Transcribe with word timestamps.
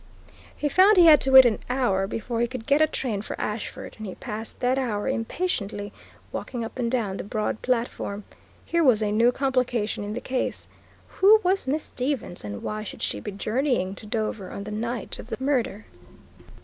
He 0.55 0.67
found 0.67 0.97
he 0.97 1.05
had 1.05 1.21
to 1.21 1.31
wait 1.31 1.45
an 1.45 1.59
hour 1.69 2.07
before 2.07 2.41
he 2.41 2.47
could 2.47 2.65
get 2.65 2.81
a 2.81 2.87
train 2.87 3.21
for 3.21 3.39
Ashford, 3.39 3.93
and 3.99 4.07
he 4.07 4.15
passed 4.15 4.59
that 4.59 4.79
hour 4.79 5.07
impatiently 5.07 5.93
walking 6.31 6.65
up 6.65 6.79
and 6.79 6.89
down 6.89 7.17
the 7.17 7.23
broad 7.23 7.61
platform. 7.61 8.23
Here 8.65 8.83
was 8.83 9.03
a 9.03 9.11
new 9.11 9.31
complication 9.31 10.03
in 10.03 10.13
the 10.15 10.19
case. 10.19 10.67
Who 11.19 11.39
was 11.43 11.67
Miss 11.67 11.83
Stevens, 11.83 12.43
and 12.43 12.63
why 12.63 12.81
should 12.81 13.03
she 13.03 13.19
be 13.19 13.29
journeying 13.31 13.93
to 13.93 14.07
Dover 14.07 14.49
on 14.49 14.63
the 14.63 14.71
night 14.71 15.19
of 15.19 15.27
the 15.27 15.37
murder? 15.39 15.85